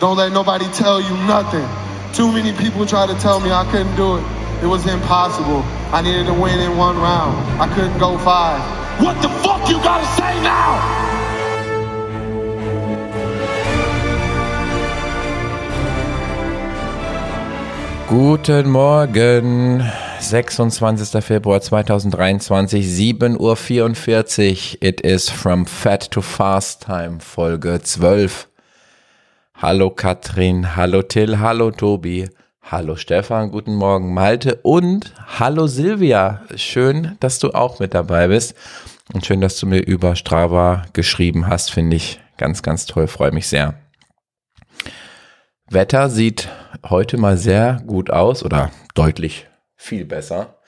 Don't 0.00 0.16
let 0.16 0.32
nobody 0.32 0.64
tell 0.66 1.00
you 1.00 1.10
nothing. 1.26 1.66
Too 2.14 2.30
many 2.30 2.52
people 2.56 2.86
tried 2.86 3.08
to 3.08 3.18
tell 3.20 3.40
me 3.40 3.50
I 3.50 3.64
couldn't 3.70 3.96
do 3.96 4.18
it. 4.18 4.24
It 4.62 4.66
was 4.66 4.86
impossible. 4.86 5.62
I 5.92 6.02
needed 6.02 6.26
to 6.26 6.34
win 6.34 6.60
in 6.60 6.76
one 6.76 6.96
round. 6.98 7.36
I 7.60 7.66
couldn't 7.74 7.98
go 7.98 8.16
five. 8.18 8.60
What 9.02 9.20
the 9.22 9.28
fuck 9.28 9.68
you 9.68 9.76
gotta 9.82 10.06
say 10.16 10.40
now? 10.42 10.98
Guten 18.08 18.70
Morgen, 18.70 19.82
26. 20.20 20.58
Februar 21.20 21.60
2023, 21.60 22.38
7.44 22.38 23.38
Uhr. 23.40 24.78
It 24.80 25.04
is 25.04 25.28
from 25.28 25.64
Fat 25.64 26.02
to 26.12 26.22
Fast 26.22 26.82
Time, 26.82 27.18
Folge 27.18 27.78
12. 27.96 28.47
Hallo 29.60 29.90
Katrin, 29.90 30.76
hallo 30.76 31.02
Till, 31.02 31.40
hallo 31.40 31.72
Tobi, 31.72 32.28
hallo 32.62 32.94
Stefan, 32.94 33.50
guten 33.50 33.74
Morgen 33.74 34.14
Malte 34.14 34.60
und 34.62 35.12
hallo 35.40 35.66
Silvia. 35.66 36.44
Schön, 36.54 37.16
dass 37.18 37.40
du 37.40 37.50
auch 37.50 37.80
mit 37.80 37.92
dabei 37.92 38.28
bist 38.28 38.54
und 39.12 39.26
schön, 39.26 39.40
dass 39.40 39.58
du 39.58 39.66
mir 39.66 39.80
über 39.80 40.14
Strava 40.14 40.84
geschrieben 40.92 41.48
hast, 41.48 41.72
finde 41.72 41.96
ich 41.96 42.20
ganz, 42.36 42.62
ganz 42.62 42.86
toll, 42.86 43.08
freue 43.08 43.32
mich 43.32 43.48
sehr. 43.48 43.74
Wetter 45.68 46.08
sieht 46.08 46.48
heute 46.88 47.16
mal 47.16 47.36
sehr 47.36 47.82
gut 47.84 48.10
aus 48.10 48.44
oder 48.44 48.70
deutlich 48.94 49.48
viel 49.74 50.04
besser. 50.04 50.60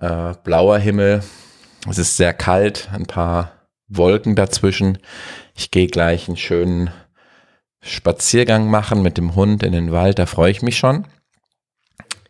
Äh, 0.00 0.32
blauer 0.42 0.78
Himmel, 0.78 1.22
es 1.90 1.98
ist 1.98 2.16
sehr 2.16 2.32
kalt, 2.32 2.88
ein 2.90 3.04
paar 3.04 3.52
Wolken 3.86 4.34
dazwischen. 4.34 4.96
Ich 5.54 5.70
gehe 5.70 5.88
gleich 5.88 6.26
einen 6.26 6.38
schönen 6.38 6.90
Spaziergang 7.82 8.70
machen 8.70 9.02
mit 9.02 9.18
dem 9.18 9.34
Hund 9.34 9.64
in 9.64 9.72
den 9.72 9.90
Wald, 9.90 10.20
da 10.20 10.26
freue 10.26 10.52
ich 10.52 10.62
mich 10.62 10.78
schon. 10.78 11.04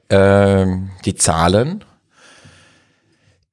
Ähm, 0.09 0.91
die 1.05 1.15
Zahlen. 1.15 1.85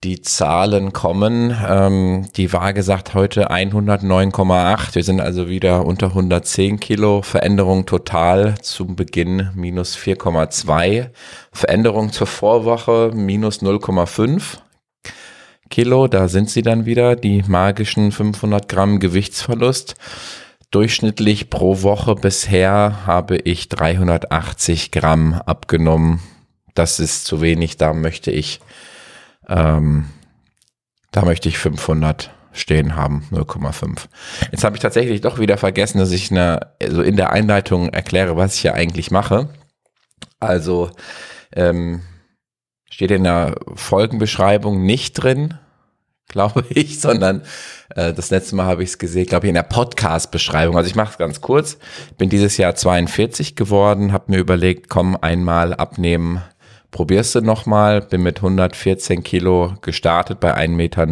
Die 0.06 0.22
Zahlen 0.22 0.94
kommen. 0.94 1.54
Ähm, 1.68 2.30
die 2.38 2.54
Waage 2.54 2.84
sagt 2.84 3.14
heute 3.16 3.52
109,8. 3.52 4.96
Wir 4.96 5.04
sind 5.04 5.20
also 5.20 5.50
wieder 5.50 5.86
unter 5.86 6.08
110 6.08 6.80
Kilo. 6.80 7.22
Veränderung 7.22 7.86
total 7.86 8.56
zum 8.62 8.96
Beginn 8.96 9.50
minus 9.56 9.98
4,2. 9.98 11.10
Veränderung 11.52 12.14
zur 12.14 12.28
Vorwoche 12.28 13.12
minus 13.14 13.62
0,5 13.62 14.60
Kilo. 15.70 16.08
Da 16.08 16.30
sind 16.30 16.50
sie 16.50 16.62
dann 16.62 16.86
wieder, 16.86 17.18
die 17.18 17.44
magischen 17.46 18.14
500 18.14 18.70
Gramm 18.70 19.00
Gewichtsverlust. 19.00 19.96
Durchschnittlich 20.72 21.50
pro 21.50 21.82
Woche 21.82 22.14
bisher 22.14 23.08
habe 23.08 23.38
ich 23.38 23.70
380 23.70 24.92
Gramm 24.92 25.34
abgenommen. 25.34 26.20
Das 26.76 27.00
ist 27.00 27.26
zu 27.26 27.42
wenig, 27.42 27.78
da 27.78 27.94
möchte 27.94 28.30
ich, 28.30 28.60
ähm, 29.48 30.06
da 31.12 31.26
möchte 31.26 31.50
ich 31.50 31.58
500 31.58 32.30
stehen 32.52 32.96
haben, 32.96 33.28
0,5. 33.32 34.06
Jetzt 34.52 34.64
habe 34.64 34.76
ich 34.76 34.82
tatsächlich 34.82 35.22
doch 35.22 35.40
wieder 35.40 35.58
vergessen, 35.58 35.98
dass 35.98 36.12
ich 36.12 36.30
eine, 36.30 36.72
also 36.82 37.02
in 37.02 37.16
der 37.16 37.32
Einleitung 37.32 37.90
erkläre, 37.90 38.38
was 38.38 38.54
ich 38.54 38.62
hier 38.62 38.76
eigentlich 38.76 39.10
mache. 39.10 39.50
Also 40.40 40.92
ähm, 41.56 42.02
steht 42.92 43.10
in 43.10 43.24
der 43.24 43.56
Folgenbeschreibung 43.74 44.86
nicht 44.86 45.14
drin, 45.14 45.56
glaube 46.30 46.64
ich, 46.70 47.02
sondern 47.02 47.42
äh, 47.96 48.14
das 48.14 48.30
letzte 48.30 48.56
Mal 48.56 48.66
habe 48.66 48.84
ich 48.84 48.92
es 48.92 48.98
gesehen, 48.98 49.26
glaube 49.26 49.48
ich, 49.48 49.50
in 49.50 49.56
der 49.56 49.64
Podcast-Beschreibung. 49.64 50.78
Also 50.78 50.90
ich 50.90 50.96
mache 50.96 51.12
es 51.12 51.18
ganz 51.18 51.42
kurz. 51.42 51.78
Bin 52.18 52.30
dieses 52.30 52.56
Jahr 52.56 52.76
42 52.76 53.58
geworden, 53.58 54.14
habe 54.14 54.32
mir 54.32 54.38
überlegt, 54.38 54.90
komm, 54.90 55.18
einmal 55.20 55.74
abnehmen, 55.74 56.42
probierst 56.92 57.36
du 57.36 57.42
nochmal. 57.42 58.02
Bin 58.02 58.24
mit 58.24 58.38
114 58.38 59.24
Kilo 59.24 59.74
gestartet 59.82 60.40
bei 60.40 60.56
1,79 60.56 60.70
Meter 60.70 61.08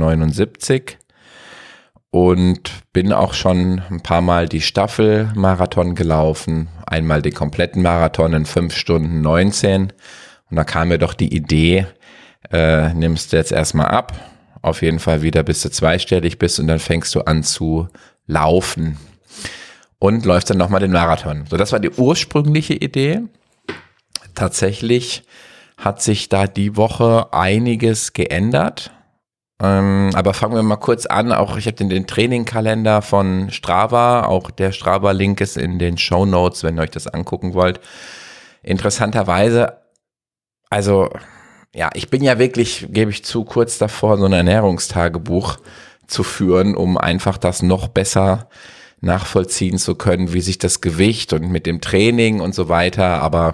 und 2.10 2.72
bin 2.94 3.12
auch 3.12 3.34
schon 3.34 3.82
ein 3.90 4.02
paar 4.02 4.22
Mal 4.22 4.48
die 4.48 4.62
Staffel-Marathon 4.62 5.94
gelaufen. 5.94 6.70
Einmal 6.86 7.22
den 7.22 7.34
kompletten 7.34 7.82
Marathon 7.82 8.34
in 8.34 8.46
5 8.46 8.74
Stunden 8.74 9.22
19. 9.22 9.94
Und 10.50 10.56
da 10.56 10.64
kam 10.64 10.88
mir 10.88 10.98
doch 10.98 11.14
die 11.14 11.36
Idee, 11.36 11.86
äh, 12.52 12.94
nimmst 12.94 13.34
du 13.34 13.38
jetzt 13.38 13.52
erstmal 13.52 13.88
ab, 13.88 14.14
auf 14.62 14.82
jeden 14.82 15.00
Fall 15.00 15.22
wieder, 15.22 15.44
bis 15.44 15.62
du 15.62 15.70
zweistellig 15.70 16.40
bist 16.40 16.60
und 16.60 16.68
dann 16.68 16.80
fängst 16.80 17.14
du 17.16 17.22
an 17.22 17.44
zu 17.44 17.88
laufen 18.26 18.98
und 20.00 20.26
läufst 20.26 20.50
dann 20.50 20.58
nochmal 20.58 20.80
den 20.80 20.92
Marathon. 20.92 21.46
So, 21.50 21.58
das 21.58 21.72
war 21.72 21.80
die 21.80 21.90
ursprüngliche 21.90 22.74
Idee. 22.74 23.22
Tatsächlich 24.36 25.24
hat 25.78 26.02
sich 26.02 26.30
da 26.30 26.48
die 26.48 26.76
Woche 26.76 27.34
einiges 27.34 28.14
geändert. 28.14 28.92
Ähm, 29.60 30.12
aber 30.14 30.34
fangen 30.34 30.56
wir 30.56 30.64
mal 30.64 30.76
kurz 30.76 31.06
an. 31.08 31.32
Auch 31.32 31.58
ich 31.58 31.66
habe 31.66 31.78
den, 31.78 31.90
den 31.90 32.06
Trainingkalender 32.06 33.02
von 33.02 33.50
Strava. 33.50 34.26
Auch 34.26 34.52
der 34.52 34.72
Strava-Link 34.72 35.42
ist 35.42 35.58
in 35.58 35.80
den 35.80 35.98
Show 35.98 36.26
Notes, 36.26 36.64
wenn 36.64 36.78
ihr 36.78 36.84
euch 36.84 36.92
das 36.92 37.08
angucken 37.08 37.54
wollt. 37.54 37.80
Interessanterweise, 38.62 39.78
also 40.70 41.10
ja, 41.78 41.92
ich 41.94 42.10
bin 42.10 42.24
ja 42.24 42.40
wirklich, 42.40 42.88
gebe 42.90 43.12
ich 43.12 43.24
zu, 43.24 43.46
kurz 43.46 43.78
davor, 43.78 44.18
so 44.18 44.26
ein 44.26 44.34
Ernährungstagebuch 44.34 45.58
zu 46.08 46.24
führen, 46.24 46.76
um 46.76 46.98
einfach 46.98 47.38
das 47.38 47.62
noch 47.62 47.88
besser 47.88 48.50
nachvollziehen 49.00 49.78
zu 49.78 49.94
können, 49.94 50.34
wie 50.34 50.42
sich 50.42 50.58
das 50.58 50.82
Gewicht 50.82 51.34
und 51.34 51.52
mit 51.52 51.68
dem 51.68 51.80
Training 51.80 52.42
und 52.42 52.56
so 52.56 52.68
weiter, 52.68 53.22
aber 53.22 53.54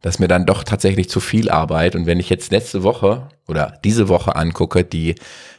das 0.00 0.16
ist 0.16 0.18
mir 0.18 0.26
dann 0.26 0.44
doch 0.44 0.64
tatsächlich 0.64 1.08
zu 1.08 1.20
viel 1.20 1.48
Arbeit. 1.48 1.94
Und 1.94 2.06
wenn 2.06 2.18
ich 2.18 2.28
jetzt 2.28 2.50
letzte 2.50 2.82
Woche 2.82 3.28
oder 3.46 3.78
diese 3.84 4.08
Woche 4.08 4.34
angucke, 4.34 4.82
die 4.82 5.14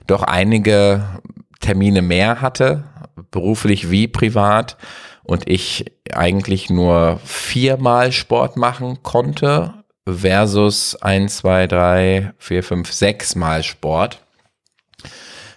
doch 0.05 0.23
einige 0.23 1.21
Termine 1.61 2.01
mehr 2.01 2.41
hatte, 2.41 2.83
beruflich 3.31 3.89
wie 3.89 4.09
privat, 4.09 4.75
und 5.23 5.49
ich 5.49 5.85
eigentlich 6.11 6.69
nur 6.69 7.21
viermal 7.23 8.11
Sport 8.11 8.57
machen 8.57 9.03
konnte, 9.03 9.73
versus 10.05 10.95
1, 11.01 11.37
2, 11.37 11.67
3, 11.67 12.33
4, 12.37 12.63
5, 12.63 12.91
6 12.91 13.35
Mal 13.35 13.63
Sport 13.63 14.21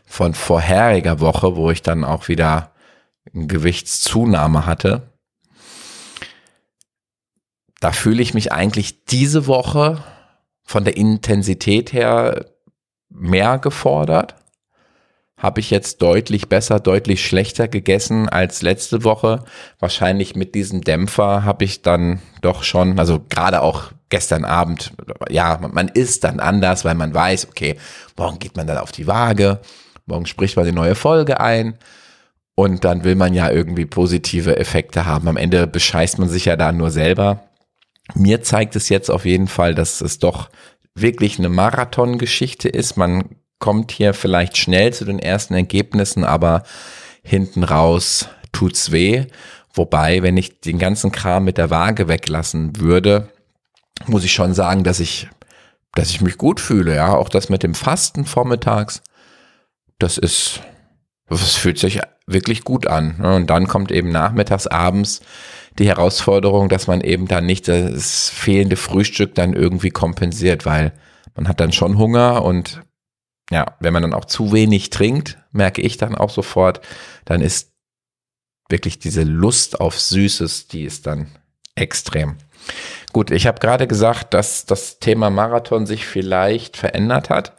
von 0.07 0.35
vorheriger 0.35 1.21
Woche, 1.21 1.57
wo 1.57 1.71
ich 1.71 1.83
dann 1.83 2.05
auch 2.05 2.29
wieder 2.29 2.73
Gewichtszunahme 3.33 4.67
hatte. 4.67 5.11
Da 7.81 7.93
fühle 7.93 8.23
ich 8.23 8.33
mich 8.33 8.53
eigentlich 8.53 9.05
diese 9.05 9.47
Woche 9.47 10.03
von 10.63 10.85
der 10.85 10.97
Intensität 10.97 11.93
her 11.93 12.47
mehr 13.11 13.59
gefordert. 13.59 14.37
Habe 15.37 15.61
ich 15.61 15.71
jetzt 15.71 16.01
deutlich 16.01 16.49
besser, 16.49 16.81
deutlich 16.81 17.27
schlechter 17.27 17.69
gegessen 17.69 18.29
als 18.29 18.63
letzte 18.63 19.05
Woche. 19.05 19.45
Wahrscheinlich 19.79 20.35
mit 20.35 20.55
diesem 20.55 20.81
Dämpfer 20.81 21.45
habe 21.45 21.65
ich 21.65 21.83
dann 21.83 22.23
doch 22.41 22.63
schon, 22.63 22.99
also 22.99 23.21
gerade 23.29 23.61
auch 23.61 23.93
gestern 24.09 24.45
Abend, 24.45 24.93
ja, 25.29 25.59
man 25.61 25.89
isst 25.89 26.25
dann 26.25 26.41
anders, 26.41 26.85
weil 26.85 26.95
man 26.95 27.15
weiß, 27.15 27.49
okay, 27.49 27.77
morgen 28.17 28.39
geht 28.39 28.57
man 28.57 28.67
dann 28.67 28.79
auf 28.79 28.93
die 28.93 29.07
Waage, 29.07 29.61
morgen 30.07 30.27
spricht 30.27 30.57
man 30.57 30.65
die 30.65 30.73
neue 30.73 30.95
Folge 30.95 31.41
ein 31.41 31.75
und 32.55 32.85
dann 32.85 33.05
will 33.05 33.17
man 33.17 33.35
ja 33.35 33.51
irgendwie 33.51 33.87
positive 33.87 34.57
Effekte 34.57 35.07
haben. 35.07 35.29
Am 35.29 35.37
Ende 35.37 35.67
bescheißt 35.67 36.19
man 36.19 36.29
sich 36.29 36.47
ja 36.47 36.57
da 36.57 36.73
nur 36.73 36.91
selber. 36.91 37.45
Mir 38.15 38.43
zeigt 38.43 38.77
es 38.77 38.89
jetzt 38.89 39.11
auf 39.11 39.25
jeden 39.25 39.49
Fall, 39.49 39.75
dass 39.75 40.01
es 40.01 40.19
doch 40.19 40.49
wirklich 40.95 41.39
eine 41.39 41.49
Marathongeschichte 41.49 42.69
ist. 42.69 42.97
Man 42.97 43.37
kommt 43.59 43.91
hier 43.91 44.15
vielleicht 44.15 44.57
schnell 44.57 44.93
zu 44.93 45.05
den 45.05 45.19
ersten 45.19 45.55
Ergebnissen, 45.55 46.25
aber 46.25 46.63
hinten 47.23 47.65
raus 47.65 48.29
tut's 48.53 48.93
weh. 48.93 49.27
Wobei, 49.75 50.23
wenn 50.23 50.37
ich 50.37 50.61
den 50.61 50.79
ganzen 50.79 51.13
Kram 51.13 51.45
mit 51.45 51.59
der 51.59 51.71
Waage 51.71 52.09
weglassen 52.09 52.81
würde, 52.81 53.29
muss 54.09 54.25
ich 54.25 54.33
schon 54.33 54.55
sagen, 54.55 54.85
dass 54.85 55.01
ich, 55.01 55.29
dass 55.95 56.11
ich 56.11 56.21
mich 56.21 56.39
gut 56.39 56.61
fühle, 56.61 56.95
ja. 56.95 57.15
Auch 57.15 57.29
das 57.29 57.49
mit 57.49 57.63
dem 57.63 57.75
Fasten 57.75 58.25
vormittags, 58.25 59.03
das 59.99 60.19
ist, 60.19 60.61
das 61.29 61.55
fühlt 61.55 61.79
sich 61.79 62.01
wirklich 62.27 62.65
gut 62.65 62.87
an. 62.87 63.17
Ne? 63.19 63.37
Und 63.37 63.51
dann 63.51 63.67
kommt 63.67 63.93
eben 63.93 64.11
nachmittags, 64.11 64.67
abends 64.67 65.21
die 65.79 65.89
Herausforderung, 65.89 66.69
dass 66.69 66.87
man 66.87 67.01
eben 67.01 67.29
dann 67.29 67.47
nicht 67.47 67.69
das 67.69 68.31
fehlende 68.31 68.77
Frühstück 68.77 69.35
dann 69.35 69.53
irgendwie 69.53 69.91
kompensiert, 69.91 70.67
weil 70.67 70.93
man 71.35 71.49
hat 71.49 71.61
dann 71.61 71.73
schon 71.73 71.99
Hunger 71.99 72.45
und 72.45 72.83
ja, 73.51 73.77
wenn 73.79 73.93
man 73.93 74.03
dann 74.03 74.15
auch 74.15 74.25
zu 74.25 74.53
wenig 74.53 74.91
trinkt, 74.91 75.39
merke 75.53 75.83
ich 75.83 75.99
dann 75.99 76.17
auch 76.17 76.31
sofort, 76.31 76.81
dann 77.25 77.41
ist 77.41 77.73
wirklich 78.69 78.99
diese 78.99 79.23
Lust 79.23 79.81
auf 79.81 80.01
Süßes, 80.01 80.67
die 80.67 80.83
ist 80.83 81.07
dann 81.07 81.29
extrem. 81.77 82.39
Gut, 83.17 83.31
ich 83.31 83.47
habe 83.47 83.61
gerade 83.61 83.87
gesagt, 83.87 84.35
dass 84.35 84.67
das 84.67 84.99
Thema 84.99 85.31
Marathon 85.31 85.87
sich 85.87 86.05
vielleicht 86.05 86.77
verändert 86.77 87.31
hat. 87.31 87.55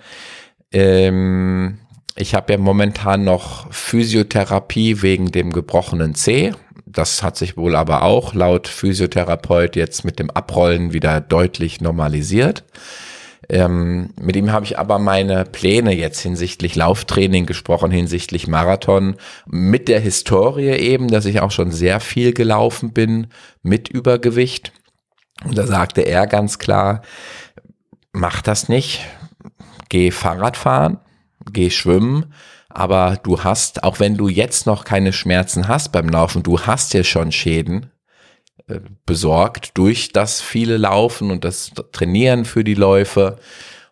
Ähm, 0.71 1.79
ich 2.15 2.35
habe 2.35 2.53
ja 2.53 2.59
momentan 2.59 3.23
noch 3.23 3.65
Physiotherapie 3.73 5.01
wegen 5.01 5.31
dem 5.31 5.51
gebrochenen 5.51 6.13
C. 6.13 6.51
das 6.85 7.23
hat 7.23 7.37
sich 7.37 7.57
wohl 7.57 7.75
aber 7.75 8.03
auch 8.03 8.35
laut 8.35 8.67
Physiotherapeut 8.67 9.75
jetzt 9.75 10.05
mit 10.05 10.19
dem 10.19 10.29
Abrollen 10.29 10.93
wieder 10.93 11.21
deutlich 11.21 11.81
normalisiert. 11.81 12.63
Ähm, 13.49 14.11
mit 14.21 14.35
ihm 14.35 14.51
habe 14.51 14.65
ich 14.65 14.77
aber 14.77 14.99
meine 14.99 15.43
Pläne 15.43 15.95
jetzt 15.95 16.19
hinsichtlich 16.19 16.75
Lauftraining 16.75 17.47
gesprochen, 17.47 17.89
hinsichtlich 17.89 18.47
Marathon, 18.47 19.15
mit 19.47 19.87
der 19.87 20.01
Historie 20.01 20.69
eben, 20.69 21.07
dass 21.07 21.25
ich 21.25 21.39
auch 21.39 21.51
schon 21.51 21.71
sehr 21.71 21.99
viel 21.99 22.33
gelaufen 22.33 22.93
bin 22.93 23.27
mit 23.63 23.87
Übergewicht. 23.89 24.71
Und 25.43 25.57
da 25.57 25.67
sagte 25.67 26.01
er 26.01 26.27
ganz 26.27 26.59
klar, 26.59 27.01
mach 28.11 28.41
das 28.41 28.69
nicht, 28.69 29.05
geh 29.89 30.11
Fahrrad 30.11 30.57
fahren, 30.57 30.99
geh 31.51 31.69
schwimmen, 31.69 32.33
aber 32.69 33.17
du 33.23 33.43
hast, 33.43 33.83
auch 33.83 33.99
wenn 33.99 34.17
du 34.17 34.27
jetzt 34.27 34.65
noch 34.65 34.83
keine 34.83 35.13
Schmerzen 35.13 35.67
hast 35.67 35.91
beim 35.91 36.09
Laufen, 36.09 36.43
du 36.43 36.61
hast 36.61 36.93
ja 36.93 37.03
schon 37.03 37.31
Schäden 37.31 37.91
äh, 38.67 38.81
besorgt 39.05 39.77
durch 39.77 40.11
das 40.11 40.41
viele 40.41 40.77
Laufen 40.77 41.31
und 41.31 41.45
das 41.45 41.71
Trainieren 41.91 42.45
für 42.45 42.63
die 42.63 42.75
Läufe. 42.75 43.37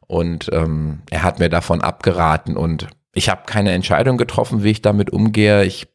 Und 0.08 0.50
ähm, 0.52 1.02
er 1.10 1.24
hat 1.24 1.40
mir 1.40 1.50
davon 1.50 1.82
abgeraten 1.82 2.58
und 2.58 2.88
ich 3.14 3.30
habe 3.30 3.44
keine 3.46 3.72
Entscheidung 3.72 4.18
getroffen, 4.18 4.64
wie 4.64 4.72
ich 4.72 4.82
damit 4.82 5.10
umgehe. 5.10 5.64
Ich 5.64 5.88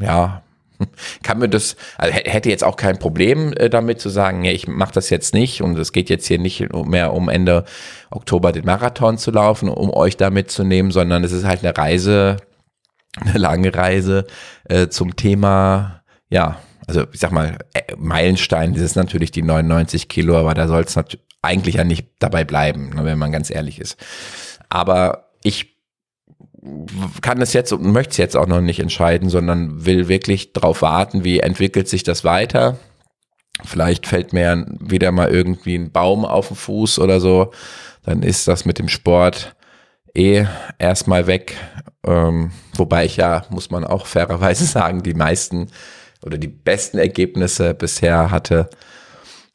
ja, 0.00 0.42
kann 1.22 1.38
mir 1.38 1.48
das, 1.48 1.76
also 1.98 2.14
hätte 2.14 2.48
jetzt 2.48 2.64
auch 2.64 2.76
kein 2.76 2.98
Problem 2.98 3.52
äh, 3.54 3.70
damit 3.70 4.00
zu 4.00 4.08
sagen, 4.08 4.44
ja, 4.44 4.52
ich 4.52 4.66
mache 4.68 4.92
das 4.92 5.10
jetzt 5.10 5.34
nicht 5.34 5.62
und 5.62 5.78
es 5.78 5.92
geht 5.92 6.10
jetzt 6.10 6.26
hier 6.26 6.38
nicht 6.38 6.72
mehr 6.72 7.12
um 7.12 7.28
Ende 7.28 7.64
Oktober 8.10 8.52
den 8.52 8.64
Marathon 8.64 9.18
zu 9.18 9.30
laufen, 9.30 9.68
um 9.68 9.90
euch 9.90 10.16
da 10.16 10.30
mitzunehmen, 10.30 10.90
sondern 10.90 11.24
es 11.24 11.32
ist 11.32 11.44
halt 11.44 11.64
eine 11.64 11.76
Reise, 11.76 12.36
eine 13.20 13.38
lange 13.38 13.74
Reise 13.74 14.26
äh, 14.68 14.88
zum 14.88 15.16
Thema, 15.16 16.02
ja, 16.28 16.58
also 16.86 17.04
ich 17.12 17.20
sag 17.20 17.32
mal, 17.32 17.58
äh, 17.74 17.94
Meilenstein, 17.96 18.74
das 18.74 18.82
ist 18.82 18.96
natürlich 18.96 19.30
die 19.30 19.42
99 19.42 20.08
Kilo, 20.08 20.36
aber 20.36 20.54
da 20.54 20.66
soll 20.66 20.82
es 20.82 20.98
eigentlich 21.42 21.76
ja 21.76 21.84
nicht 21.84 22.08
dabei 22.18 22.44
bleiben, 22.44 22.90
ne, 22.90 23.04
wenn 23.04 23.18
man 23.18 23.32
ganz 23.32 23.50
ehrlich 23.50 23.80
ist. 23.80 23.96
Aber 24.68 25.30
ich 25.42 25.79
kann 27.22 27.40
es 27.40 27.52
jetzt 27.52 27.72
und 27.72 27.82
möchte 27.82 28.10
es 28.10 28.16
jetzt 28.18 28.36
auch 28.36 28.46
noch 28.46 28.60
nicht 28.60 28.80
entscheiden, 28.80 29.30
sondern 29.30 29.86
will 29.86 30.08
wirklich 30.08 30.52
darauf 30.52 30.82
warten, 30.82 31.24
wie 31.24 31.40
entwickelt 31.40 31.88
sich 31.88 32.02
das 32.02 32.24
weiter. 32.24 32.78
Vielleicht 33.64 34.06
fällt 34.06 34.32
mir 34.32 34.66
wieder 34.78 35.10
mal 35.12 35.30
irgendwie 35.30 35.74
ein 35.74 35.92
Baum 35.92 36.24
auf 36.24 36.48
den 36.48 36.56
Fuß 36.56 36.98
oder 36.98 37.20
so. 37.20 37.52
Dann 38.04 38.22
ist 38.22 38.48
das 38.48 38.64
mit 38.64 38.78
dem 38.78 38.88
Sport 38.88 39.54
eh 40.14 40.46
erstmal 40.78 41.26
weg. 41.26 41.56
Ähm, 42.06 42.50
wobei 42.74 43.04
ich 43.04 43.16
ja, 43.16 43.44
muss 43.50 43.70
man 43.70 43.84
auch 43.84 44.06
fairerweise 44.06 44.64
sagen, 44.66 45.02
die 45.02 45.14
meisten 45.14 45.68
oder 46.24 46.36
die 46.36 46.48
besten 46.48 46.98
Ergebnisse 46.98 47.74
bisher 47.74 48.30
hatte 48.30 48.68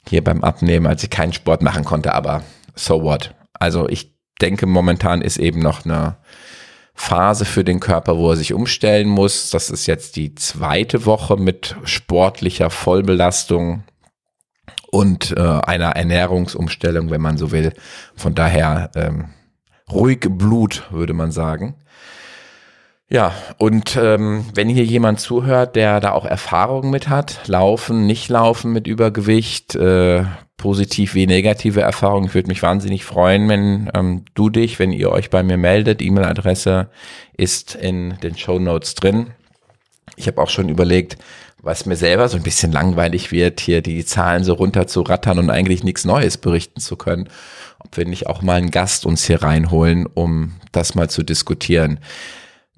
hier 0.08 0.24
beim 0.24 0.44
Abnehmen, 0.44 0.88
als 0.88 1.04
ich 1.04 1.10
keinen 1.10 1.34
Sport 1.34 1.62
machen 1.62 1.84
konnte, 1.84 2.14
aber 2.14 2.44
so 2.76 3.04
what. 3.04 3.34
Also 3.54 3.88
ich 3.90 4.16
denke, 4.42 4.66
momentan 4.66 5.22
ist 5.22 5.38
eben 5.38 5.60
noch 5.60 5.86
eine 5.86 6.18
Phase 6.96 7.44
für 7.46 7.64
den 7.64 7.82
Körper, 7.82 8.18
wo 8.18 8.32
er 8.32 8.38
sich 8.38 8.54
umstellen 8.54 9.10
muss. 9.10 9.50
Das 9.50 9.70
ist 9.70 9.86
jetzt 9.86 10.16
die 10.16 10.34
zweite 10.34 11.06
Woche 11.06 11.36
mit 11.36 11.76
sportlicher 11.84 12.70
Vollbelastung 12.70 13.84
und 14.92 15.36
äh, 15.38 15.42
einer 15.42 15.90
Ernährungsumstellung, 15.90 17.12
wenn 17.12 17.22
man 17.22 17.38
so 17.38 17.52
will. 17.52 17.74
Von 18.16 18.34
daher 18.34 18.92
ähm, 18.96 19.26
ruhig 19.92 20.22
Blut, 20.30 20.88
würde 20.90 21.14
man 21.14 21.32
sagen. 21.32 21.76
Ja, 23.08 23.34
und 23.58 23.98
ähm, 23.98 24.46
wenn 24.56 24.70
hier 24.70 24.86
jemand 24.86 25.20
zuhört, 25.20 25.76
der 25.76 26.00
da 26.00 26.14
auch 26.14 26.26
Erfahrungen 26.26 26.90
mit 26.90 27.08
hat, 27.08 27.42
laufen, 27.46 28.08
nicht 28.08 28.30
laufen 28.30 28.72
mit 28.72 28.88
Übergewicht, 28.88 29.76
äh, 29.76 30.24
positiv 30.58 31.16
wie 31.16 31.28
negative 31.28 31.82
Erfahrungen, 31.82 32.28
ich 32.28 32.34
würde 32.34 32.48
mich 32.48 32.64
wahnsinnig 32.64 33.04
freuen, 33.04 33.50
wenn 33.50 33.92
ähm, 33.94 34.26
du 34.34 34.50
dich, 34.50 34.80
wenn 34.80 34.92
ihr 34.92 35.12
euch 35.12 35.30
bei 35.30 35.44
mir 35.44 35.58
meldet, 35.58 36.02
E-Mail-Adresse 36.02 36.90
ist 37.36 37.76
in 37.76 38.18
den 38.24 38.38
Show 38.38 38.60
Notes 38.60 38.96
drin. 38.96 39.32
Ich 40.16 40.28
habe 40.28 40.42
auch 40.42 40.50
schon 40.50 40.70
überlegt, 40.70 41.18
was 41.62 41.86
mir 41.86 41.96
selber 41.96 42.30
so 42.30 42.38
ein 42.38 42.44
bisschen 42.44 42.72
langweilig 42.72 43.32
wird, 43.32 43.60
hier 43.60 43.82
die 43.82 44.06
Zahlen 44.06 44.44
so 44.44 44.54
runter 44.54 44.88
zu 44.88 45.02
rattern 45.02 45.40
und 45.40 45.50
eigentlich 45.50 45.84
nichts 45.84 46.06
Neues 46.06 46.38
berichten 46.38 46.80
zu 46.80 46.96
können. 46.96 47.28
Ob 47.80 47.98
wir 47.98 48.06
nicht 48.06 48.28
auch 48.28 48.42
mal 48.42 48.56
einen 48.56 48.72
Gast 48.72 49.06
uns 49.06 49.26
hier 49.26 49.42
reinholen, 49.42 50.06
um 50.06 50.54
das 50.72 50.96
mal 50.96 51.10
zu 51.10 51.24
diskutieren. 51.24 52.00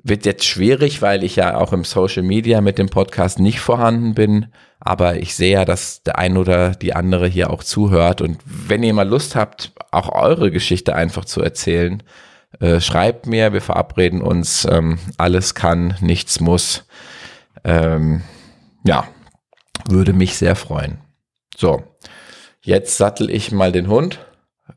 Wird 0.04 0.26
jetzt 0.26 0.46
schwierig, 0.46 1.02
weil 1.02 1.24
ich 1.24 1.36
ja 1.36 1.58
auch 1.58 1.74
im 1.74 1.84
Social 1.84 2.24
Media 2.24 2.62
mit 2.62 2.78
dem 2.78 2.90
Podcast 2.90 3.40
nicht 3.40 3.60
vorhanden 3.60 4.14
bin. 4.14 4.48
Aber 4.80 5.18
ich 5.18 5.36
sehe 5.36 5.54
ja, 5.54 5.66
dass 5.66 6.04
der 6.04 6.18
ein 6.18 6.38
oder 6.38 6.72
die 6.72 6.94
andere 6.94 7.28
hier 7.28 7.50
auch 7.50 7.64
zuhört. 7.64 8.22
Und 8.22 8.40
wenn 8.46 8.84
ihr 8.84 8.94
mal 8.94 9.08
Lust 9.08 9.36
habt, 9.36 9.72
auch 9.92 10.10
eure 10.10 10.52
Geschichte 10.52 10.96
einfach 10.96 11.26
zu 11.26 11.42
erzählen, 11.42 12.04
äh, 12.60 12.80
schreibt 12.80 13.26
mir, 13.26 13.54
wir 13.54 13.62
verabreden 13.62 14.22
uns. 14.22 14.66
Ähm, 14.66 15.00
alles 15.18 15.56
kann, 15.56 15.96
nichts 16.00 16.40
muss. 16.40 16.86
Ähm, 17.64 18.22
ja, 18.86 19.08
würde 19.90 20.14
mich 20.14 20.38
sehr 20.38 20.56
freuen. 20.56 21.00
So, 21.56 21.84
jetzt 22.62 22.98
sattel 22.98 23.30
ich 23.30 23.52
mal 23.52 23.72
den 23.72 23.88
Hund, 23.88 24.20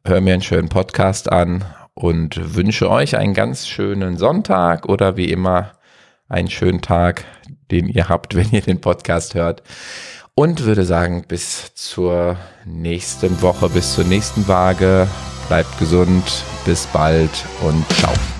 höre 0.05 0.21
mir 0.21 0.35
einen 0.35 0.43
schönen 0.43 0.69
Podcast 0.69 1.31
an 1.31 1.65
und 2.01 2.55
wünsche 2.55 2.91
euch 2.91 3.17
einen 3.17 3.35
ganz 3.35 3.69
schönen 3.69 4.17
Sonntag 4.17 4.89
oder 4.89 5.17
wie 5.17 5.31
immer 5.31 5.73
einen 6.29 6.49
schönen 6.49 6.81
Tag, 6.81 7.25
den 7.71 7.89
ihr 7.89 8.09
habt, 8.09 8.35
wenn 8.37 8.51
ihr 8.51 8.63
den 8.63 8.81
Podcast 8.81 9.35
hört. 9.35 9.63
Und 10.35 10.65
würde 10.65 10.85
sagen, 10.85 11.25
bis 11.29 11.75
zur 11.75 12.37
nächsten 12.65 13.43
Woche, 13.43 13.69
bis 13.69 13.95
zur 13.95 14.05
nächsten 14.05 14.49
Waage. 14.49 15.07
Bleibt 15.49 15.79
gesund, 15.79 16.45
bis 16.65 16.87
bald 16.87 17.45
und 17.63 17.87
ciao. 17.99 18.40